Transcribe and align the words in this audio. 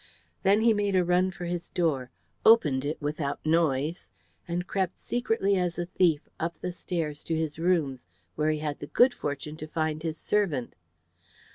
Then 0.41 0.61
he 0.61 0.73
made 0.73 0.95
a 0.95 1.03
run 1.05 1.29
for 1.29 1.45
his 1.45 1.69
door, 1.69 2.09
opened 2.43 2.85
it 2.85 2.99
without 2.99 3.39
noise, 3.45 4.09
and 4.47 4.65
crept 4.65 4.97
secretly 4.97 5.55
as 5.57 5.77
a 5.77 5.85
thief 5.85 6.27
up 6.39 6.57
the 6.59 6.71
stairs 6.71 7.23
to 7.25 7.35
his 7.35 7.59
rooms, 7.59 8.07
where 8.35 8.49
he 8.49 8.57
had 8.57 8.79
the 8.79 8.87
good 8.87 9.13
fortune 9.13 9.57
to 9.57 9.67
find 9.67 10.01
his 10.01 10.17
servant. 10.17 10.73